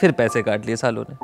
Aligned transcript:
फिर 0.00 0.12
पैसे 0.12 0.42
काट 0.42 0.66
लिए 0.66 0.76
सालों 0.76 1.04
ने। 1.10 1.14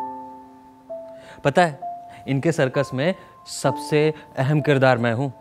पता 1.45 1.63
है, 1.63 1.81
इनके 2.29 2.53
सर्कस 2.53 2.91
में 2.95 3.15
सबसे 3.47 4.15
अहम 4.39 4.61
किरदार 4.61 4.99
मैं 4.99 5.15
हूँ। 5.15 5.33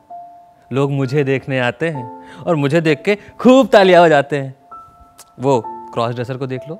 लोग 0.73 0.91
मुझे 0.91 1.23
देखने 1.23 1.59
आते 1.59 1.89
हैं 1.89 2.23
और 2.48 2.55
मुझे 2.55 2.81
देख 2.81 3.02
के 3.02 3.16
खूब 3.39 3.67
तालियाँ 3.67 4.05
बजाते 4.05 4.38
हैं। 4.38 4.55
वो 5.39 5.63
क्रॉस 5.66 6.16
ड्रेसर 6.16 6.38
को 6.38 6.48
देख 6.48 6.61
लो। 6.70 6.80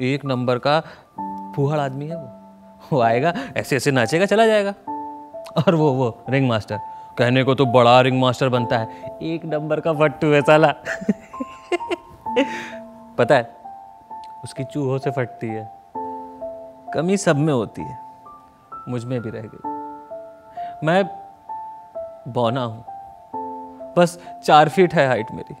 एक 0.00 0.24
नंबर 0.24 0.58
का 0.58 0.80
फूहड़ 1.56 1.80
आदमी 1.80 2.06
है 2.06 2.16
वो। 2.16 2.34
वो 2.92 3.00
आएगा, 3.00 3.34
ऐसे 3.56 3.76
ऐसे 3.76 3.90
नाचेगा, 3.90 4.26
चला 4.26 4.46
जाएगा। 4.46 4.74
और 5.66 5.74
वो 5.74 5.92
वो 5.92 6.24
रिंग 6.28 6.48
मास्टर 6.48 6.78
कहने 7.18 7.42
को 7.42 7.54
तो 7.54 7.66
बड़ा 7.66 8.00
रिंग 8.00 8.20
मास्टर 8.20 8.48
बनता 8.48 8.78
है। 8.78 9.18
एक 9.22 9.44
नंबर 9.44 9.80
का 9.80 9.92
फट्टू 9.92 10.26
है 10.26 10.42
साला। 10.42 10.74
पता 13.18 13.34
है 13.34 13.57
उसकी 14.44 14.64
चूहों 14.64 14.98
से 14.98 15.10
फटती 15.10 15.48
है। 15.48 15.72
कमी 16.94 17.16
सब 17.16 17.36
में 17.36 17.52
होती 17.52 17.82
है। 17.82 17.98
मुझमें 18.88 19.20
भी 19.20 19.30
रह 19.30 19.42
गई। 19.42 19.78
मैं 20.86 21.04
बौना 22.28 22.64
हूँ। 22.64 22.84
बस 23.94 24.20
चार 24.44 24.68
फीट 24.68 24.94
है 24.94 25.06
हाइट 25.06 25.32
मेरी। 25.32 25.56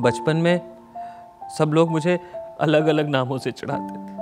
बचपन 0.00 0.36
में 0.36 0.76
सब 1.58 1.64
लोग 1.64 1.90
मुझे 1.90 2.32
अलग 2.60 2.86
अलग 2.86 3.08
नामों 3.08 3.38
से 3.38 3.52
चढ़ाते 3.52 3.94
थे। 3.94 4.18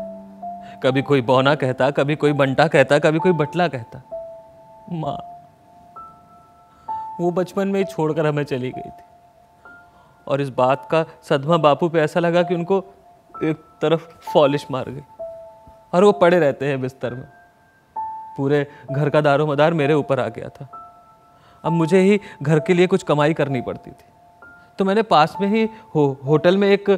कभी 0.82 1.02
कोई 1.02 1.22
बौना 1.22 1.54
कहता, 1.54 1.91
कभी 1.91 2.16
कोई 2.16 2.32
बंटा 2.32 2.66
कहता, 2.66 2.98
कभी 2.98 3.19
कोई 3.19 3.32
बटला 3.32 3.69
कहता। 3.69 4.02
माँ, 4.92 5.19
वो 7.20 7.30
बचपन 7.30 7.69
में 7.69 7.80
ही 7.80 7.84
छोड़कर 7.84 8.26
हमें 8.26 8.44
चली 8.44 8.70
गई 8.70 8.91
थी। 8.91 9.04
और 10.28 10.41
इस 10.41 10.48
बात 10.48 10.88
का 10.91 11.04
सदमा 11.22 11.56
बापू 11.56 11.88
पे 11.88 12.00
ऐसा 12.00 12.20
लगा 12.20 12.42
कि 12.42 12.54
उनको 12.54 12.84
एक 13.44 13.56
तरफ़ 13.82 14.30
फॉलिश 14.32 14.66
मार 14.70 14.90
गई। 14.90 15.02
और 15.94 16.04
वो 16.04 16.12
पड़े 16.12 16.38
रहते 16.38 16.66
हैं 16.66 16.80
बिस्तर 16.80 17.14
में। 17.14 17.28
पूरे 18.36 18.66
घर 18.92 19.10
का 19.10 19.20
दारो 19.20 19.46
मदार 19.46 19.74
मेरे 19.74 19.94
ऊपर 19.94 20.20
आ 20.20 20.28
गया 20.28 20.48
था। 20.48 20.92
अब 21.64 21.72
मुझे 21.72 22.00
ही 22.00 22.20
घर 22.42 22.60
के 22.60 22.74
लिए 22.74 22.86
कुछ 22.86 23.02
कमाई 23.02 23.34
करनी 23.34 23.60
पड़ती 23.60 23.90
थी। 23.90 24.04
तो 24.78 24.84
मैंने 24.84 25.02
पास 25.02 25.36
में 25.40 25.48
ही 25.48 25.68
हो, 25.94 26.18
होटल 26.24 26.56
में 26.56 26.68
एक 26.68 26.90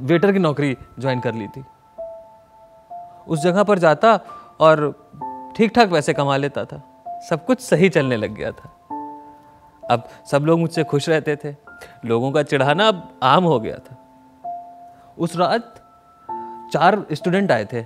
वेटर 0.00 0.32
की 0.32 0.38
नौकरी 0.38 0.76
ज्वाइन 0.98 1.20
कर 1.20 1.34
ली 1.34 1.48
थी। 1.48 1.64
उस 3.28 3.40
जगह 3.40 3.62
पर 3.62 3.78
जाता 3.78 4.20
और 4.60 5.06
ठीक 5.56 5.72
ठाक 5.74 5.90
पैसे 5.90 6.12
कमा 6.12 6.36
लेता 6.36 6.64
था। 6.64 7.04
सब 7.30 7.46
कुछ 7.46 7.60
सही 7.60 7.88
चलने 7.88 8.16
लग 8.16 8.30
गया 8.30 8.50
था। 8.50 8.68
अब 9.90 10.08
सब 10.30 10.42
लोग 10.42 10.60
मुझसे 10.60 10.84
खुश 10.84 11.08
रहते 11.08 11.36
थे। 11.36 11.56
लोगों 12.04 12.32
का 12.32 12.42
चिढ़ाना 12.42 12.88
अब 12.88 13.20
आम 13.22 13.44
हो 13.44 13.60
गया 13.60 13.76
था। 13.76 13.97
उस 15.18 15.36
रात 15.36 15.74
चार 16.72 17.02
स्टूडेंट 17.12 17.52
आए 17.52 17.64
थे। 17.64 17.80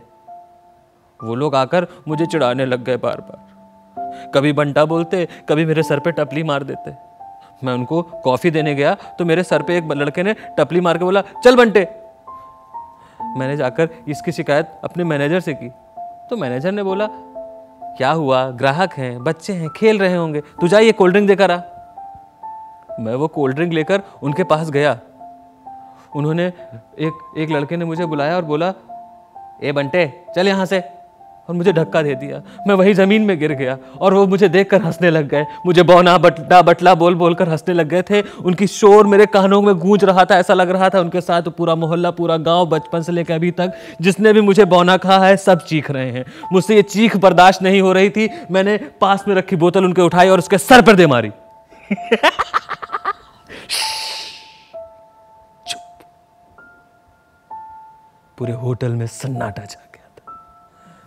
वो 1.21 1.35
लोग 1.35 1.55
आकर 1.55 1.87
मुझे 2.09 2.27
चिढ़ाने 2.27 2.67
लग 2.67 2.85
गए 2.85 2.97
बार 2.97 3.21
बार। 3.21 4.31
कभी 4.35 4.53
बंटा 4.53 4.85
बोलते, 4.85 5.27
कभी 5.49 5.65
मेरे 5.65 5.83
सर 5.83 5.99
पे 5.99 6.13
टपली 6.13 6.43
मार 6.43 6.63
देते। 6.63 6.95
मैं 7.63 7.73
उनको 7.75 8.03
कॉफ़ी 8.25 8.51
देने 8.51 8.75
गया 8.75 8.95
तो 9.19 9.25
मेरे 9.25 9.43
सर 9.43 9.63
पे 9.63 9.77
एक 9.79 9.93
लड़के 9.93 10.23
ने 10.23 10.35
टपली 10.59 10.81
मार 10.81 10.99
के 10.99 11.05
बोला, 11.05 11.23
चल 11.45 11.57
बंटे। 11.57 11.89
मैंने 13.39 13.57
जाकर 13.57 13.89
इसकी 14.09 14.33
शिकायत 14.33 14.81
अपने 14.85 15.05
मैनेजर 15.05 15.41
से 15.41 15.55
की। 15.55 15.69
तो 16.31 16.37
मैनेजर 16.37 16.73
ने 16.73 16.83
बोला, 16.83 17.07
क्या 17.97 18.11
हुआ? 18.11 18.45
ग्राहक 18.51 18.93
हैं, 18.93 19.23
बच्चे 19.25 19.53
हैं, 19.53 19.69
खेल 19.69 19.99
रहे 19.99 20.17
होंगे। 20.17 20.41
तू 20.41 20.69
जाइए 20.69 20.93
कोल्ड 20.93 21.13
ड्रिंक 21.13 21.29
देकर 21.29 21.51
आ। 21.51 21.61
मैं 23.01 23.15
वो 23.15 23.29
कोल्ड 23.29 23.57
ड्रिंक 23.57 23.73
लेकर 23.73 24.03
उनके 24.23 24.45
पास 24.45 24.71
गया। 24.71 24.99
उन्होंने 26.17 26.53
एक 26.99 27.35
एक 27.39 27.51
लड़के 27.51 27.77
ने 27.77 27.85
मुझे 27.85 28.07
बुलाया 28.07 28.37
और 28.37 28.43
बोला, 28.43 28.75
ए 29.63 29.73
बंटे, 29.73 30.13
चल 30.37 30.49
यहाँ 30.49 30.67
से। 30.67 30.83
और 31.49 31.55
मुझे 31.55 31.73
धक्का 31.73 32.03
दे 32.03 32.15
दिया। 32.15 32.43
मैं 32.67 32.75
वही 32.75 32.95
ज़मीन 32.95 33.23
में 33.23 33.39
गिर 33.39 33.53
गया 33.53 33.79
और 34.01 34.15
वो 34.15 34.27
मुझे 34.27 34.49
देखकर 34.49 34.83
हंसने 34.83 35.11
लग 35.11 35.29
गए। 35.29 35.47
मुझे 35.67 35.83
बौना 35.83 36.19
बटला 36.19 36.63
बटला 36.63 36.95
बोल 36.95 37.15
बोल 37.15 37.35
कर 37.35 37.49
हंसने 37.49 37.75
लग 37.75 37.89
गए 37.89 38.03
थे। 38.03 38.21
उनकी 38.21 38.67
शोर 38.67 39.07
मेरे 39.07 39.27
कानों 39.27 39.63
में 39.63 39.75
गूंज 39.75 40.05
रहा 40.05 40.25
था, 40.25 40.39
ऐसा 40.39 40.55
लग 40.55 40.71
रहा 40.71 40.89
था 40.89 41.01
उनके 41.01 41.21
साथ 41.21 41.43
पूरा 41.43 41.75
मोहल्ला, 41.75 42.11
पूरा 42.11 42.37
गाँव 42.37 42.67
बचपन 42.67 43.03
से 43.03 43.13
लेकर 43.13 43.35
अभी 43.35 43.51
तक 43.51 43.73
जिसने 44.01 44.33
भी 44.33 44.41
मुझे 44.41 44.65
बौना 44.65 44.97
कहा 44.97 45.27
है, 45.27 45.37
सब 45.37 45.67
चीख 45.67 45.91
रहे 45.91 46.11
हैं। 46.11 46.25
मुझसे 46.53 46.77
ये 46.77 46.83
चीख 46.83 47.17
बर्दाश्त 47.17 47.63
नहीं 47.63 47.81
हो 47.81 47.93
रही 47.93 48.11
थी। 48.11 48.31
मैंने 48.51 48.81
पास 49.01 49.25
में 49.29 49.35
रखी 49.35 49.57
बोतल 49.57 49.85
उनके 49.85 50.03
उठाई 50.03 50.29
और 50.29 50.39
उसके 50.39 50.59
सर 50.59 50.83
पर 50.83 50.93
दे 50.93 51.07
मारी। 51.07 51.31
पूरे 58.39 58.53
होटल 58.53 58.93
में 58.93 59.07
सन्नाटा 59.07 59.65
छा 59.65 59.81
गया 59.95 60.09
था। 60.09 60.33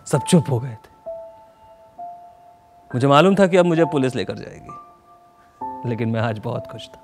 सब 0.06 0.20
चुप 0.20 0.44
हो 0.50 0.60
गए 0.60 0.74
थे। 0.74 1.12
मुझे 2.94 3.06
मालूम 3.06 3.34
था 3.34 3.46
कि 3.46 3.56
अब 3.56 3.66
मुझे 3.66 3.84
पुलिस 3.84 4.14
लेकर 4.14 4.34
जाएगी। 4.36 4.68
लेकिन 5.88 6.08
मैं 6.08 6.20
आज 6.20 6.38
बहुत 6.38 6.66
खुश 6.66 6.88
था। 6.88 7.00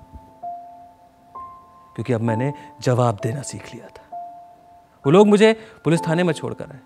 क्योंकि 1.95 2.13
अब 2.13 2.21
मैंने 2.21 2.53
जवाब 2.81 3.17
देना 3.23 3.41
सीख 3.41 3.75
लिया 3.75 3.87
था। 3.87 4.17
वो 5.05 5.11
लोग 5.11 5.27
मुझे 5.27 5.53
पुलिस 5.83 6.07
थाने 6.07 6.23
में 6.23 6.33
छोड़कर 6.33 6.65
आए। 6.65 6.79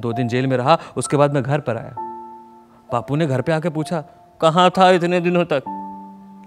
दो 0.00 0.12
दिन 0.12 0.28
जेल 0.28 0.46
में 0.46 0.56
रहा, 0.56 0.78
उसके 0.96 1.16
बाद 1.16 1.34
मैं 1.34 1.42
घर 1.42 1.60
पर 1.60 1.76
आया। 1.76 1.94
बापू 2.92 3.16
ने 3.16 3.26
घर 3.26 3.40
पे 3.40 3.52
आके 3.52 3.70
पूछा, 3.70 4.04
कहाँ 4.40 4.70
था 4.70 4.90
इतने 4.90 5.20
दिनों 5.20 5.44
तक? 5.44 5.62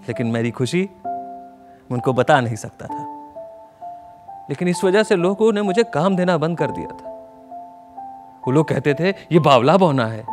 लेकिन 0.08 0.26
मेरी 0.26 0.50
खुशी 0.50 0.90
उनको 1.90 2.12
बता 2.12 2.40
नहीं 2.40 2.56
सकता 2.56 2.86
था। 2.86 3.07
लेकिन 4.50 4.68
इस 4.68 4.84
वजह 4.84 5.02
से 5.02 5.16
लोगों 5.16 5.52
ने 5.52 5.62
मुझे 5.62 5.82
काम 5.82 6.16
देना 6.16 6.38
बंद 6.38 6.58
कर 6.58 6.70
दिया 6.70 6.88
था। 6.88 7.10
वो 8.46 8.50
लोग 8.50 8.68
कहते 8.68 8.94
थे, 8.94 9.10
ये 9.10 9.38
बावला 9.38 9.76
बौना 9.76 10.06
है। 10.06 10.24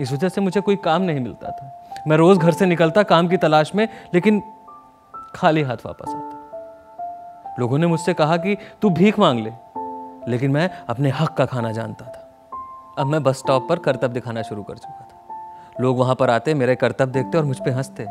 इस 0.00 0.12
वजह 0.12 0.28
से 0.28 0.40
मुझे 0.40 0.60
कोई 0.60 0.76
काम 0.76 1.02
नहीं 1.02 1.20
मिलता 1.20 1.50
था। 1.50 1.84
मैं 2.06 2.16
रोज 2.16 2.38
घर 2.38 2.52
से 2.52 2.66
निकलता 2.66 3.02
काम 3.02 3.28
की 3.28 3.36
तलाश 3.36 3.74
में, 3.74 3.88
लेकिन 4.14 4.42
खाली 5.34 5.62
हाथ 5.62 5.76
वापस 5.86 6.08
आता। 6.08 6.38
लोगों 7.60 7.78
ने 7.78 7.86
मुझसे 7.86 8.14
कहा 8.14 8.36
कि, 8.36 8.58
तू 8.82 8.90
भीख 8.90 9.18
मांग 9.18 9.40
ले। 9.40 9.52
लेकिन 10.30 10.50
मैं 10.50 10.70
अपने 10.88 11.10
हक 11.10 11.34
का 11.34 11.46
खाना 11.46 11.72
जानता 11.72 12.04
था। 12.04 12.30
अब 12.98 13.06
मैं 13.06 13.22
बस 13.22 13.38
स्टॉप 13.38 13.68
पर 13.68 13.78
करतब 13.78 14.08
दिखाना 14.08 14.42
शुरू 14.42 14.62
कर 14.62 14.74
चुका 14.74 15.08
था। 15.10 15.34
लोग 15.80 15.98
वहाँ 15.98 16.14
पर 16.14 16.30
आते, 16.30 16.54
मेरे 16.54 16.76
करतब 16.76 17.08
देखते 17.08 17.38
और 17.38 17.44
मुझ 17.44 17.58
पर 17.58 17.70
हँसते। 17.70 18.04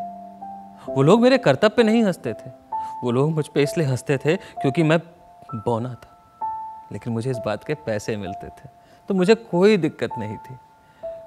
वो 0.94 1.02
लोग 1.02 1.22
मेरे 1.22 1.38
करतब 1.38 1.72
पे 1.72 1.84
नहीं 1.84 2.04
हँसते 2.04 2.34
थे। 2.34 2.67
वो 3.04 3.12
लोग 3.12 3.32
मुझ 3.32 3.48
पर 3.48 3.60
इसलिए 3.60 3.88
हँसते 3.88 4.18
थे 4.18 4.36
क्योंकि 4.36 4.84
मैं 4.84 5.00
बौना 5.56 5.94
था। 5.94 6.14
लेकिन 6.92 7.14
मुझे 7.14 7.32
इस 7.32 7.38
बात 7.38 7.64
के 7.64 7.74
पैसे 7.74 8.18
मिलते 8.18 8.48
थे। 8.48 8.70
तो 9.08 9.14
मुझे 9.14 9.36
कोई 9.36 9.78
दिक्कत 9.78 10.10
नहीं 10.18 10.38
थी। 10.38 10.58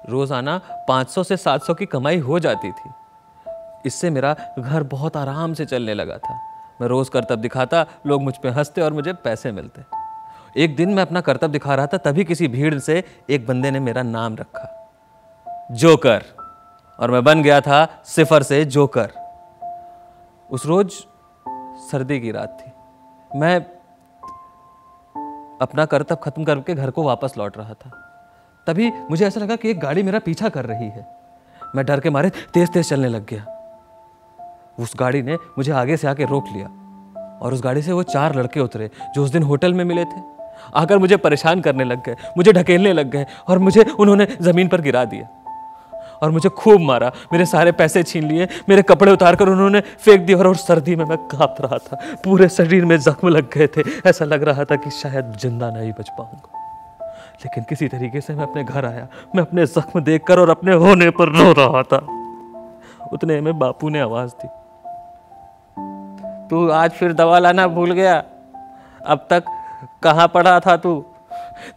रोज़ाना 0.09 0.61
500 0.87 1.23
से 1.23 1.37
700 1.37 1.73
की 1.73 1.85
कमाई 1.85 2.19
हो 2.19 2.39
जाती 2.39 2.71
थी। 2.71 2.89
इससे 3.85 4.09
मेरा 4.09 4.35
घर 4.59 4.83
बहुत 4.83 5.17
आराम 5.17 5.53
से 5.53 5.65
चलने 5.65 5.93
लगा 5.93 6.17
था। 6.17 6.39
मैं 6.81 6.87
रोज़ 6.87 7.11
करतब 7.11 7.35
दिखाता, 7.35 7.85
लोग 8.07 8.21
मुझ 8.21 8.37
पर 8.37 8.49
हँसते 8.49 8.81
और 8.81 8.93
मुझे 8.93 9.13
पैसे 9.13 9.51
मिलते। 9.51 9.81
एक 10.63 10.75
दिन 10.75 10.89
मैं 10.89 11.01
अपना 11.01 11.21
करतब 11.21 11.51
दिखा 11.51 11.75
रहा 11.75 11.87
था, 11.87 11.97
तभी 11.97 12.23
किसी 12.23 12.47
भीड़ 12.47 12.79
से 12.79 13.03
एक 13.29 13.47
बंदे 13.47 13.71
ने 13.71 13.79
मेरा 13.79 14.03
नाम 14.03 14.35
रखा। 14.35 14.91
जोकर। 15.71 16.23
और 16.99 17.11
मैं 17.11 17.23
बन 17.23 17.43
गया 17.43 17.61
था 17.61 18.01
सिफर 18.05 18.43
से 18.43 18.65
जोकर। 18.65 19.11
उस 20.51 20.65
रोज 20.65 20.93
सर्दी 21.81 22.19
की 22.19 22.31
रात 22.31 22.57
थी। 22.61 23.39
मैं 23.39 23.55
अपना 25.61 25.85
करतब 25.85 26.15
खत्म 26.15 26.43
करके 26.43 26.73
घर 26.73 26.91
को 26.91 27.03
वापस 27.03 27.33
लौट 27.37 27.57
रहा 27.57 27.73
था। 27.73 27.91
तभी 28.67 28.91
मुझे 29.09 29.25
ऐसा 29.27 29.39
लगा 29.39 29.55
कि 29.55 29.69
एक 29.69 29.79
गाड़ी 29.79 30.03
मेरा 30.03 30.19
पीछा 30.19 30.49
कर 30.49 30.65
रही 30.65 30.89
है। 30.89 31.05
मैं 31.75 31.85
डर 31.85 31.99
के 31.99 32.09
मारे 32.09 32.29
तेज 32.53 32.69
तेज 32.69 32.89
चलने 32.89 33.07
लग 33.07 33.25
गया। 33.25 33.45
उस 34.79 34.93
गाड़ी 34.99 35.21
ने 35.21 35.35
मुझे 35.57 35.71
आगे 35.71 35.97
से 35.97 36.07
आके 36.07 36.25
रोक 36.25 36.45
लिया 36.53 36.67
और 37.41 37.53
उस 37.53 37.63
गाड़ी 37.63 37.81
से 37.81 37.91
वो 37.91 38.03
चार 38.03 38.35
लड़के 38.35 38.59
उतरे 38.59 38.89
जो 39.15 39.23
उस 39.23 39.31
दिन 39.31 39.43
होटल 39.43 39.73
में 39.73 39.83
मिले 39.85 40.05
थे। 40.05 40.21
आकर 40.75 40.97
मुझे 40.97 41.17
परेशान 41.17 41.61
करने 41.61 41.83
लग 41.83 42.03
गए, 42.03 42.15
मुझे 42.37 42.53
ढकेलने 42.53 42.93
लग 42.93 43.09
गए 43.09 43.25
और 43.47 43.59
मुझे 43.59 43.83
उन्होंने 43.83 44.27
ज़मीन 44.41 44.67
पर 44.67 44.81
गिरा 44.81 45.05
दिया। 45.05 45.27
और 46.21 46.31
मुझे 46.31 46.49
खूब 46.49 46.81
मारा। 46.81 47.11
मेरे 47.33 47.45
सारे 47.45 47.71
पैसे 47.71 48.03
छीन 48.03 48.23
लिए 48.23 48.47
मेरे 48.69 48.81
कपड़े 48.81 49.11
उतार 49.11 49.35
कर 49.35 49.49
उन्होंने 49.49 49.79
फेंक 49.79 50.21
दिए 50.21 50.35
और, 50.35 50.47
और 50.47 50.55
सर्दी 50.55 50.95
में 50.95 51.05
मैं 51.05 51.17
काँप 51.17 51.55
रहा 51.61 51.77
था। 51.77 52.15
पूरे 52.23 52.49
शरीर 52.49 52.85
में 52.85 52.97
जख्म 52.97 53.27
लग 53.27 53.49
गए 53.53 53.67
थे। 53.67 54.09
ऐसा 54.09 54.25
लग 54.25 54.43
रहा 54.43 54.63
था 54.63 54.75
कि 54.75 54.89
शायद 54.89 55.33
ज़िंदा 55.41 55.69
नहीं 55.69 55.91
बच 55.91 56.09
पाऊँगा। 56.09 56.57
लेकिन 57.45 57.65
किसी 57.69 57.87
तरीके 57.87 58.21
से 58.21 58.33
मैं 58.33 58.43
अपने 58.43 58.63
घर 58.63 58.85
आया। 58.85 59.07
मैं 59.35 59.41
अपने 59.41 59.65
जख्म 59.65 59.99
देखकर 59.99 60.39
और 60.39 60.49
अपने 60.49 60.73
होने 60.73 61.09
पर 61.09 61.29
रो 61.29 61.51
रहा 61.51 61.83
था। 61.83 61.97
उतने 63.13 63.41
में 63.41 63.59
बापू 63.59 63.89
ने 63.89 63.99
आवाज़ 63.99 64.29
दी। 64.29 64.47
तू 66.49 66.69
आज 66.69 66.91
फिर 66.91 67.13
दवा 67.13 67.39
लाना 67.39 67.67
भूल 67.67 67.91
गया। 67.91 68.23
अब 69.05 69.27
तक 69.29 69.43
कहाँ 70.03 70.27
पड़ा 70.27 70.59
था 70.59 70.77
तू? 70.77 71.05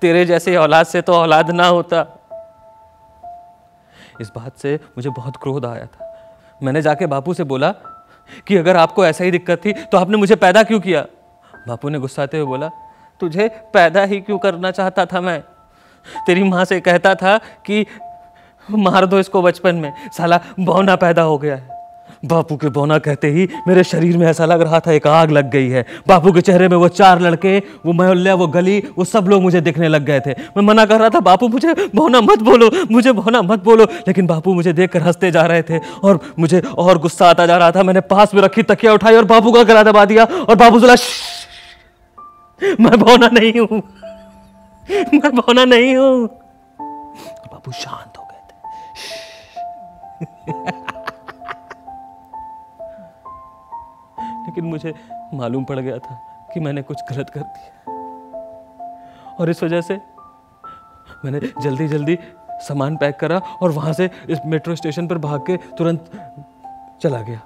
तेरे 0.00 0.25
जैसे 0.25 0.56
औलाद 0.56 0.87
से 0.87 1.02
तो 1.02 1.12
औलाद 1.12 1.50
ना 1.50 1.67
होता। 1.67 2.24
इस 4.20 4.31
बात 4.37 4.56
से 4.56 4.75
मुझे 4.76 5.11
बहुत 5.11 5.37
क्रोध 5.37 5.66
आया 5.66 5.87
था। 5.87 6.11
मैंने 6.62 6.82
जाके 6.82 7.06
बापू 7.06 7.34
से 7.34 7.44
बोला 7.44 7.70
कि 8.46 8.56
अगर 8.56 8.76
आपको 8.76 9.05
ऐसा 9.06 9.25
ही 9.25 9.31
दिक्कत 9.31 9.61
थी 9.64 9.72
तो 9.72 9.99
आपने 9.99 10.16
मुझे 10.16 10.37
पैदा 10.37 10.62
क्यों 10.62 10.81
किया? 10.81 11.05
बापू 11.69 11.88
ने 11.88 11.99
गुस्साते 11.99 12.38
हुए 12.38 12.46
बोला, 12.46 12.70
तुझे 13.20 13.49
पैदा 13.75 14.02
ही 14.02 14.20
क्यों 14.20 14.38
करना 14.38 14.70
चाहता 14.70 15.06
था 15.06 15.20
मैं? 15.20 15.40
तेरी 16.26 16.43
माँ 16.43 16.64
से 16.64 16.81
कहता 16.81 17.14
था 17.14 17.37
कि 17.66 17.84
मार 18.69 19.06
दो 19.06 19.19
इसको 19.19 19.43
बचपन 19.43 19.75
में, 19.75 19.93
साला 20.11 20.40
बौना 20.60 20.96
पैदा 20.96 21.22
हो 21.22 21.38
गया 21.38 21.56
है। 21.56 21.74
बापू 22.25 22.56
के 22.56 22.69
बोना 22.69 22.99
कहते 22.99 23.29
ही 23.29 23.49
मेरे 23.69 23.85
शरीर 23.85 24.17
में 24.19 24.26
ऐसा 24.26 24.44
लग 24.44 24.61
रहा 24.61 24.81
था 24.81 24.93
एक 24.93 25.06
आग 25.06 25.31
लग 25.31 25.50
गई 25.50 25.69
है। 25.69 25.85
बापू 26.09 26.32
के 26.32 26.41
चेहरे 26.41 26.69
में 26.69 26.76
वो 26.76 26.88
चार 26.88 27.21
लड़के, 27.21 27.59
वो 27.59 27.93
मोहल्ला, 27.93 28.35
वो 28.35 28.47
गली, 28.47 28.79
वो 28.99 29.05
सब 29.05 29.26
लोग 29.29 29.43
मुझे 29.43 29.61
दिखने 29.61 29.88
लग 29.88 30.05
गए 30.05 30.21
थे। 30.21 30.31
मैं 30.31 30.62
मना 30.62 30.85
कर 30.87 31.00
रहा 31.00 31.09
था, 31.09 31.21
बापू 31.21 31.49
मुझे 31.49 31.75
बौना 31.94 32.21
मत 32.21 32.43
बोलो, 32.43 32.71
मुझे 32.91 33.12
बौना 33.12 33.43
मत 33.43 33.65
बोलो। 33.65 33.85
लेकिन 34.09 34.26
बापू 34.26 34.55
मुझे 34.55 34.73
देख 34.73 34.97
हँसते 34.97 35.31
जा 35.31 35.43
रहे 35.43 35.62
थे 35.62 35.79
और 36.05 36.21
मुझे 36.38 36.61
और 36.61 36.99
गुस्सा 36.99 37.29
आता 37.31 37.47
जा 37.47 37.56
रहा 37.56 37.71
था। 37.71 37.82
मैंने 37.82 38.00
पास 38.00 38.35
में 38.35 38.43
रखी 38.43 38.62
तकिया 38.62 38.93
उठाई 38.93 39.15
और 39.15 39.25
बापू 39.25 39.53
का 39.53 39.62
गला 39.62 39.82
दबा 39.82 40.05
दिया 40.05 40.25
और 40.25 40.55
बापू 40.55 40.79
बोला 40.79 40.94
मैं 42.81 42.99
बौना 43.00 43.29
नहीं 43.29 43.61
हूँ, 43.61 43.82
मैं 45.15 45.35
बौना 45.35 45.65
नहीं 45.65 45.94
हूँ। 45.97 46.27
बापू 47.53 47.73
शांत 47.73 48.19
हो 48.19 48.25
गए 48.25 48.43
थे। 50.53 50.93
लेकिन 54.55 54.71
मुझे 54.71 54.95
मालूम 55.35 55.65
पड़ 55.65 55.79
गया 55.79 55.99
था 55.99 56.15
कि 56.53 56.61
मैंने 56.61 56.83
कुछ 56.83 57.01
गलत 57.11 57.31
कर 57.31 57.41
दिया। 57.41 57.93
और 59.35 59.51
इस 59.51 59.62
वजह 59.62 59.81
से 59.81 59.95
मैंने 61.25 61.41
जल्दी 61.62 61.89
जल्दी 61.89 62.19
सामान 62.62 62.97
पैक 62.97 63.17
करा 63.17 63.39
और 63.39 63.71
वहाँ 63.71 63.93
से 63.93 64.11
इस 64.29 64.39
मेट्रो 64.47 64.75
स्टेशन 64.75 65.09
पर 65.09 65.19
भाग 65.19 65.41
के 65.41 65.56
तुरंत 65.56 66.11
चला 67.03 67.21
गया 67.23 67.41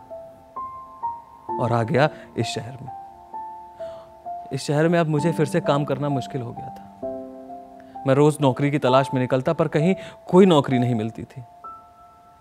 और 1.60 1.72
आ 1.72 1.82
गया 1.82 2.08
इस 2.36 2.46
शहर 2.46 2.76
में। 2.82 2.92
इस 4.52 4.62
शहर 4.62 4.88
में 4.88 4.98
अब 4.98 5.06
मुझे 5.06 5.32
फिर 5.32 5.46
से 5.46 5.60
काम 5.60 5.84
करना 5.84 6.08
मुश्किल 6.08 6.42
हो 6.42 6.52
गया 6.52 6.68
था। 6.68 6.84
मैं 8.06 8.14
रोज 8.14 8.36
नौकरी 8.40 8.70
की 8.70 8.78
तलाश 8.78 9.08
में 9.14 9.20
निकलता, 9.20 9.52
पर 9.52 9.68
कहीं 9.68 9.94
कोई 10.26 10.46
नौकरी 10.46 10.78
नहीं 10.78 10.94
मिलती 10.94 11.22
थी। 11.22 11.44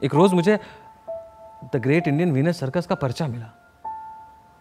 एक 0.03 0.15
रोज 0.15 0.33
मुझे 0.33 0.59
the 1.75 1.75
great 1.75 2.07
Indian 2.07 2.31
Venus 2.31 2.59
circus 2.59 2.85
का 2.85 2.95
पर्चा 2.95 3.27
मिला। 3.27 3.56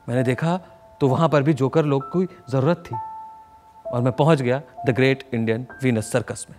मैंने 0.08 0.22
देखा 0.22 0.60
तो 1.00 1.08
वहाँ 1.08 1.28
पर 1.28 1.42
भी 1.42 1.54
जोकर 1.54 1.84
लोग 1.84 2.08
की 2.16 2.36
ज़रूरत 2.50 2.84
थी। 2.86 2.96
और 3.90 4.02
मैं 4.02 4.12
पहुँच 4.12 4.42
गया 4.42 4.62
the 4.86 4.90
great 4.90 5.30
Indian 5.34 5.66
Venus 5.82 6.12
circus 6.12 6.46
में। 6.50 6.56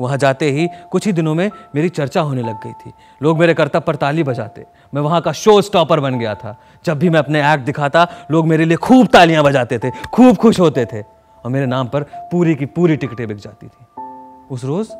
वहाँ 0.00 0.16
जाते 0.16 0.50
ही 0.50 0.68
कुछ 0.90 1.06
ही 1.06 1.12
दिनों 1.12 1.34
में 1.34 1.50
मेरी 1.74 1.88
चर्चा 1.88 2.20
होने 2.20 2.42
लग 2.42 2.64
गई 2.64 2.72
थी। 2.72 2.92
लोग 3.22 3.38
मेरे 3.38 3.54
कर्तव्य 3.54 3.80
पर 3.80 3.96
ताली 3.96 4.22
बजाते। 4.22 4.64
मैं 4.94 5.02
वहाँ 5.02 5.20
का 5.20 5.32
शो 5.32 5.62
स्टॉपर 5.62 6.00
बन 6.00 6.18
गया 6.18 6.34
था। 6.34 6.60
जब 6.84 6.98
भी 6.98 7.10
मैं 7.10 7.18
अपने 7.18 7.52
एक्ट 7.52 7.64
दिखाता, 7.64 8.08
लोग 8.30 8.46
मेरे 8.46 8.64
लिए 8.64 8.76
खूब 8.76 9.06
तालियाँ 9.06 9.44
बजाते 9.44 9.78
थे, 9.78 9.90
खूब 9.90 10.36
खुश 10.36 10.60
होते 10.60 10.86
थे। 10.86 11.00
और 11.44 11.48
मेरे 11.48 11.66
नाम 11.66 11.88
पर 11.88 12.02
पूरी 12.02 12.54
की 12.54 12.66
पूरी 12.66 12.96
टिकटें 12.96 13.28
बिक 13.28 13.36
जाती 13.36 13.66
थी। 13.66 14.02
उस 14.50 14.64
रोज़ 14.64 14.92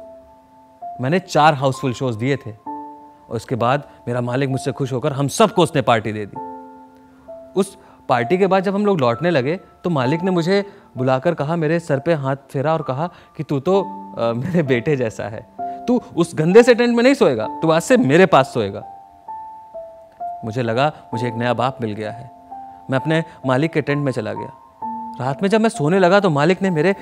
मैंने 1.00 1.19
चार 1.19 1.55
हाउसफुल 1.55 1.93
शोज़ 1.93 2.19
दिए 2.19 2.37
थे। 2.37 2.50
और 2.50 3.37
उसके 3.37 3.55
बाद 3.55 3.82
मेरा 4.09 4.20
मालिक 4.20 4.50
मुझसे 4.50 4.73
खुश 4.73 4.93
होकर 4.93 5.12
हम 5.12 5.29
सबको 5.29 5.62
उसने 5.62 5.82
पार्टी 5.82 6.12
दे 6.12 6.26
दी। 6.26 6.47
उस 7.56 7.76
पार्टी 8.08 8.38
के 8.38 8.46
बाद 8.46 8.64
जब 8.64 8.74
हम 8.74 8.86
लोग 8.86 9.00
लौटने 9.00 9.30
लगे 9.30 9.56
तो 9.84 9.90
मालिक 9.90 10.22
ने 10.22 10.30
मुझे 10.30 10.64
बुलाकर 10.96 11.34
कहा 11.34 11.56
मेरे 11.56 11.78
सर 11.80 11.98
पे 11.98 12.14
हाथ 12.14 12.36
फेरा 12.50 12.72
और 12.72 12.82
कहा 12.82 13.08
कि 13.36 13.42
तू 13.42 13.60
तो 13.60 13.80
आ, 14.18 14.32
मेरे 14.32 14.62
बेटे 14.62 14.96
जैसा 14.96 15.24
है। 15.24 15.46
तू 15.86 16.00
उस 16.16 16.34
गंदे 16.34 16.62
से 16.62 16.74
टेंट 16.74 16.96
में 16.96 17.02
नहीं 17.02 17.14
सोएगा 17.14 17.46
तू 17.62 17.70
आज 17.70 17.82
से 17.82 17.96
मेरे 17.96 18.26
पास 18.26 18.52
सोएगा। 18.54 18.82
मुझे 20.44 20.62
लगा 20.62 20.92
मुझे 21.14 21.26
एक 21.28 21.34
नया 21.34 21.54
बाप 21.54 21.78
मिल 21.82 21.92
गया 21.92 22.10
है। 22.10 22.30
मैं 22.90 22.98
अपने 22.98 23.22
मालिक 23.46 23.72
के 23.72 23.80
टेंट 23.80 24.04
में 24.04 24.12
चला 24.12 24.32
गया। 24.32 24.50
रात 25.20 25.42
में 25.42 25.48
जब 25.48 25.60
मैं 25.60 25.68
सोने 25.68 25.98
लगा 25.98 26.20
तो 26.20 26.30
मालिक 26.30 26.62
ने 26.62 26.70
मेरे 26.70 26.94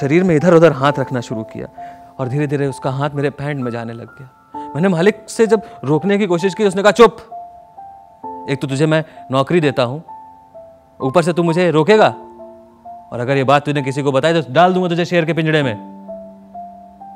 शरीर 0.00 0.24
में 0.24 0.34
इधर 0.36 0.54
उधर 0.54 0.72
हाथ 0.72 0.92
रखना 0.98 1.20
शुरू 1.20 1.42
किया 1.42 1.68
और 2.18 2.28
धीरे 2.28 2.46
धीरे 2.46 2.66
उसका 2.66 2.90
हाथ 2.90 3.10
मेरे 3.10 3.30
पैंट 3.30 3.60
में 3.60 3.70
जाने 3.70 3.92
लग 3.92 4.18
गया। 4.18 4.70
मैंने 4.74 4.88
मालिक 4.88 5.24
से 5.28 5.46
जब 5.46 5.62
रोकने 5.84 6.18
की 6.18 6.26
कोशिश 6.26 6.54
की 6.54 6.64
उसने 6.64 6.82
कहा 6.82 6.92
चुप! 6.92 7.16
एक 8.50 8.60
तो 8.60 8.66
तुझे 8.66 8.86
मैं 8.86 9.04
नौकरी 9.30 9.60
देता 9.60 9.82
हूँ। 9.82 10.02
ऊपर 11.00 11.22
से 11.22 11.32
तू 11.32 11.42
मुझे 11.42 11.70
रोकेगा? 11.70 12.08
और 13.12 13.20
अगर 13.20 13.36
ये 13.36 13.44
बात 13.44 13.64
तूने 13.66 13.82
किसी 13.82 14.02
को 14.02 14.12
बताई 14.12 14.42
तो 14.42 14.52
डाल 14.52 14.74
दूँगा 14.74 14.88
तुझे 14.88 15.04
शेर 15.04 15.24
के 15.24 15.32
पिंजड़े 15.32 15.62
में। 15.62 15.74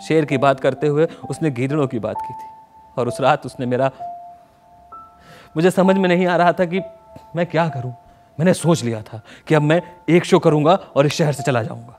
शेर 0.09 0.25
की 0.25 0.39
बात 0.39 0.61
करते 0.61 0.87
हुए 0.87 1.09
उसने 1.31 1.51
गीदड़ों 1.51 1.87
की 1.87 1.99
बात 1.99 2.17
की 2.17 2.33
थी 2.33 2.49
और 2.97 3.09
उस 3.09 3.21
रात 3.21 3.47
उसने 3.47 3.67
मेरा, 3.67 3.91
मुझे 5.57 5.71
समझ 5.71 5.97
में 5.97 6.09
नहीं 6.09 6.27
आ 6.27 6.37
रहा 6.37 6.53
था 6.53 6.65
कि 6.65 6.81
मैं 7.37 7.47
क्या 7.47 7.69
करूँ। 7.69 7.95
मैंने 8.39 8.55
सोच 8.55 8.83
लिया 8.85 9.03
था 9.03 9.21
कि 9.49 9.55
अब 9.55 9.63
मैं 9.63 9.83
एक 10.09 10.25
शो 10.25 10.39
करूँगा 10.39 10.79
और 10.97 11.07
इस 11.07 11.13
शहर 11.13 11.33
से 11.33 11.43
चला 11.43 11.63
जाऊँगा। 11.63 11.99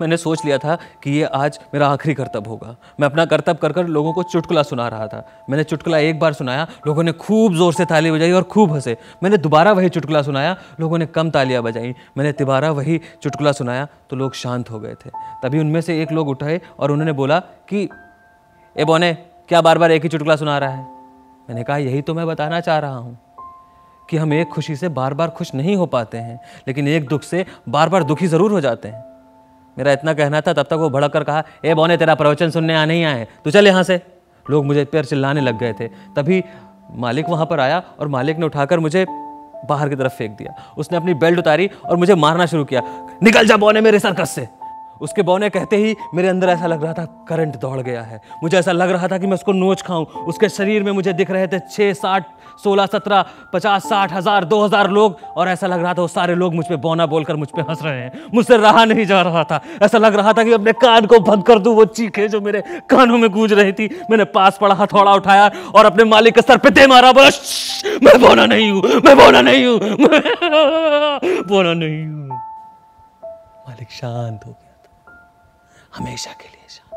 मैंने 0.00 0.16
सोच 0.16 0.44
लिया 0.44 0.58
था 0.58 0.76
कि 1.02 1.10
ये 1.10 1.24
आज 1.24 1.58
मेरा 1.74 1.88
आखिरी 1.88 2.14
कर्तव्य 2.14 2.48
होगा। 2.48 2.74
मैं 3.00 3.08
अपना 3.08 3.24
कर्तव्य 3.24 3.58
कर 3.62 3.72
कर 3.72 3.86
लोगों 3.88 4.12
को 4.12 4.22
चुटकुला 4.22 4.62
सुना 4.62 4.88
रहा 4.88 5.06
था। 5.06 5.24
मैंने 5.50 5.64
चुटकुला 5.64 5.98
एक 5.98 6.18
बार 6.18 6.32
सुनाया, 6.32 6.66
लोगों 6.86 7.02
ने 7.02 7.12
खूब 7.12 7.54
ज़ोर 7.54 7.72
से 7.72 7.84
ताली 7.84 8.10
बजाई 8.10 8.32
और 8.32 8.42
खूब 8.42 8.72
हंसे। 8.72 8.96
मैंने 9.22 9.36
दोबारा 9.38 9.72
वही 9.72 9.88
चुटकुला 9.88 10.22
सुनाया, 10.22 10.56
लोगों 10.80 10.98
ने 10.98 11.06
कम 11.06 11.30
तालियाँ 11.30 11.62
बजाई। 11.62 11.94
मैंने 12.18 12.32
दोबारा 12.32 12.70
वही 12.70 13.00
चुटकुला 13.22 13.52
सुनाया 13.52 13.86
तो 14.10 14.16
लोग 14.16 14.34
शांत 14.34 14.70
हो 14.70 14.80
गए 14.80 14.94
थे। 14.94 15.10
तभी 15.42 15.60
उनमें 15.60 15.80
से 15.80 16.00
एक 16.02 16.12
लोग 16.12 16.28
उठाए 16.28 16.60
और 16.78 16.90
उन्होंने 16.90 17.12
बोला 17.12 17.38
कि, 17.68 17.88
ए 18.76 18.84
बोने, 18.84 19.12
क्या 19.48 19.60
बार 19.60 19.78
बार 19.78 19.90
एक 19.90 20.02
ही 20.02 20.08
चुटकुला 20.08 20.36
सुना 20.36 20.58
रहा 20.58 20.70
है? 20.70 20.82
मैंने 21.48 21.62
कहा, 21.62 21.76
यही 21.76 22.02
तो 22.02 22.14
मैं 22.14 22.26
बताना 22.26 22.60
चाह 22.60 22.78
रहा 22.78 22.96
हूँ 22.96 23.18
कि 24.08 24.16
हम 24.16 24.32
एक 24.32 24.48
खुशी 24.48 24.76
से 24.76 24.88
बार 24.88 25.14
बार 25.14 25.30
खुश 25.30 25.54
नहीं 25.54 25.76
हो 25.76 25.86
पाते 25.86 26.18
हैं, 26.18 26.38
लेकिन 26.68 26.88
एक 26.88 27.06
दुख 27.08 27.22
से 27.22 27.44
बार 27.68 27.88
बार 27.88 28.04
दुखी 28.04 28.26
ज़रूर 28.26 28.52
हो 28.52 28.60
जाते 28.60 28.88
हैं। 28.88 29.09
मेरा 29.78 29.92
इतना 29.92 30.14
कहना 30.14 30.40
था, 30.40 30.52
तब 30.52 30.62
तक 30.62 30.72
वो 30.72 30.90
भड़क 30.90 31.12
कर 31.12 31.24
कहा, 31.24 31.42
ए 31.64 31.74
बोने, 31.74 31.96
तेरा 31.96 32.14
प्रवचन 32.14 32.50
सुनने 32.50 32.74
आ 32.74 32.84
नहीं 32.84 33.04
आए 33.04 33.26
तू 33.44 33.50
चल 33.50 33.66
यहाँ 33.66 33.82
से। 33.82 34.00
लोग 34.50 34.64
मुझे 34.66 34.84
पैर 34.84 35.04
चिल्लाने 35.04 35.40
लग 35.40 35.58
गए 35.58 35.72
थे। 35.72 35.88
तभी 36.16 36.42
मालिक 36.94 37.28
वहाँ 37.28 37.46
पर 37.46 37.60
आया 37.60 37.82
और 38.00 38.08
मालिक 38.08 38.38
ने 38.38 38.46
उठाकर 38.46 38.78
मुझे 38.78 39.06
बाहर 39.68 39.88
की 39.88 39.96
तरफ़ 39.96 40.12
फेंक 40.12 40.36
दिया। 40.38 40.54
उसने 40.78 40.98
अपनी 40.98 41.14
बेल्ट 41.14 41.38
उतारी 41.38 41.70
और 41.84 41.96
मुझे 41.96 42.14
मारना 42.14 42.46
शुरू 42.46 42.64
किया। 42.64 42.82
निकल 43.22 43.46
जा 43.46 43.56
बौने 43.56 43.80
मेरे 43.80 43.98
सर्कस 43.98 44.30
से। 44.30 44.48
उसके 45.00 45.22
बौने 45.22 45.48
कहते 45.50 45.76
ही 45.76 45.96
मेरे 46.14 46.28
अंदर 46.28 46.48
ऐसा 46.48 46.66
लग 46.66 46.82
रहा 46.82 46.92
था 46.92 47.04
करंट 47.28 47.56
दौड़ 47.56 47.80
गया 47.80 48.02
है। 48.02 48.20
मुझे 48.42 48.58
ऐसा 48.58 48.72
लग 48.72 48.90
रहा 48.90 49.08
था 49.08 49.18
कि 49.18 49.26
मैं 49.26 49.34
उसको 49.34 49.52
नोच 49.52 49.82
खाऊं। 49.82 50.04
उसके 50.04 50.48
शरीर 50.48 50.82
में 50.82 50.92
मुझे 50.92 51.12
दिख 51.12 51.30
रहे 51.30 51.46
थे 51.46 51.58
छः 51.70 51.92
साठ, 51.92 52.24
सोलह 52.64 52.86
सत्रह, 52.86 53.24
पचास 53.52 53.84
साठ 53.84 54.12
हज़ार, 54.12 54.44
दो 54.44 54.64
हज़ार 54.64 54.90
लोग। 54.90 55.16
और 55.36 55.48
ऐसा 55.48 55.66
लग 55.66 55.82
रहा 55.82 55.94
था 55.94 56.02
वो 56.02 56.08
सारे 56.08 56.34
लोग 56.34 56.54
मुझ 56.54 56.66
पर 56.66 56.76
बौना 56.76 57.06
बोलकर 57.06 57.36
मुझ 57.36 57.48
पर 57.48 57.70
हंस 57.70 57.82
रहे 57.82 58.00
हैं। 58.00 58.24
मुझसे 58.34 58.56
रहा 58.56 58.84
नहीं 58.84 59.06
जा 59.06 59.22
रहा 59.22 59.44
था। 59.44 59.60
ऐसा 59.82 59.98
लग 59.98 60.14
रहा 60.14 60.32
था 60.32 60.44
कि 60.44 60.52
अपने 60.52 60.72
कान 60.72 61.06
को 61.06 61.18
बंद 61.20 61.44
कर 61.44 61.58
दूँ, 61.58 61.74
वो 61.74 61.84
चीखे 61.84 62.28
जो 62.28 62.40
मेरे 62.40 62.62
कानों 62.90 63.18
में 63.18 63.30
गूंज 63.30 63.52
रही 63.52 63.72
थी, 63.72 63.88
मैंने 64.10 64.24
पास 64.30 64.58
पड़ा, 64.60 64.74
हथौड़ा 64.74 65.14
उठाया 65.14 65.50
और 65.74 65.84
अपने 65.84 66.04
मालिक 66.04 66.34
के 66.34 66.42
सर 66.42 66.58
पे 66.58 66.70
दे 66.70 66.86
मारा। 66.86 67.12
बोला 67.12 67.30
मैं 68.04 68.20
बोना 68.20 68.46
नहीं 68.46 68.70
हूँ, 68.70 68.82
मैं 69.04 69.16
बोना 69.16 69.40
नहीं 69.40 69.64
हूँ 69.64 69.78
बोना 71.48 71.72
नहीं 71.74 72.06
हूँ। 72.06 72.28
मालिक 73.68 73.90
शांत 73.90 74.40
हो 74.46 74.50
गया। 74.50 74.69
हमेशा 75.96 76.32
के 76.32 76.48
लिए 76.48 76.66
शांत 76.68 76.96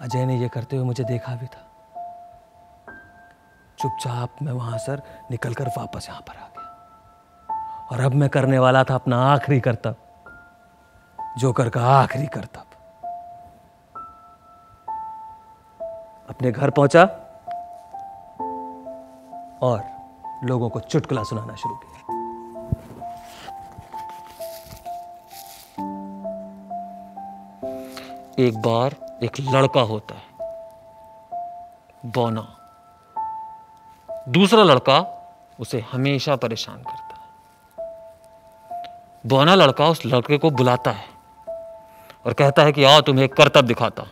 अजय 0.00 0.24
ने 0.26 0.36
यह 0.36 0.48
करते 0.48 0.76
हुए 0.76 0.84
मुझे 0.86 1.04
देखा 1.04 1.34
भी 1.34 1.46
था। 1.46 1.68
चुपचाप 3.78 4.36
मैं 4.42 4.52
वहाँ 4.52 4.78
सर 4.78 5.02
निकलकर 5.30 5.68
वापस 5.68 6.06
यहाँ 6.08 6.20
पर 6.20 6.36
आ 6.36 6.46
गया। 6.48 7.88
और 7.92 8.00
अब 8.00 8.14
मैं 8.14 8.28
करने 8.28 8.58
वाला 8.58 8.84
था 8.84 8.94
अपना 8.94 9.32
आखिरी 9.32 9.60
कर्तव्य। 9.60 9.94
जोकर 11.38 11.68
का 11.68 11.80
आखिरी 11.86 12.26
कर्तव्य। 12.26 12.66
अपने 16.30 16.52
घर 16.52 16.70
पहुँचा 16.70 17.02
और 19.62 19.82
लोगों 20.44 20.70
को 20.70 20.80
चुटकुला 20.80 21.22
सुनाना 21.22 21.54
शुरू 21.54 21.74
किया। 21.74 21.91
एक 28.38 28.58
बार 28.58 29.18
एक 29.22 29.32
लड़का 29.40 29.80
होता 29.80 30.14
है, 30.14 30.56
बोना। 32.06 32.56
दूसरा 34.28 34.62
लड़का 34.62 34.98
उसे 35.60 35.80
हमेशा 35.80 36.36
परेशान 36.36 36.76
करता 36.76 37.14
है। 37.20 37.28
बोना 39.26 39.54
लड़का 39.54 39.88
उस 39.88 40.06
लड़के 40.06 40.38
को 40.38 40.50
बुलाता 40.50 40.90
है 40.90 41.04
और 42.26 42.32
कहता 42.32 42.62
है 42.62 42.72
कि, 42.72 42.84
आओ, 42.84 43.00
तुम्हें 43.00 43.24
एक 43.24 43.34
कर्तव्य 43.34 43.62
दिखाता 43.62 44.02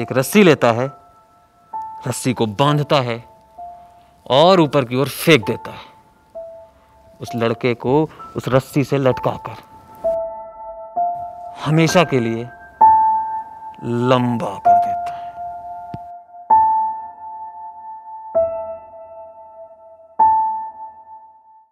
एक 0.00 0.06
रस्सी 0.12 0.42
लेता 0.42 0.72
है, 0.72 0.90
रस्सी 2.08 2.34
को 2.34 2.46
बांधता 2.46 2.96
है 2.96 3.24
और 4.30 4.60
ऊपर 4.60 4.84
की 4.84 4.96
ओर 4.96 5.08
फेंक 5.08 5.46
देता 5.46 5.70
है। 5.70 5.92
उस 7.20 7.30
लड़के 7.34 7.74
को 7.74 8.08
उस 8.36 8.44
रस्सी 8.48 8.84
से 8.84 8.98
लटकाकर 8.98 9.71
हमेशा 11.64 12.02
के 12.12 12.20
लिए 12.20 12.48
लंबा 14.10 14.54
कर 14.66 14.71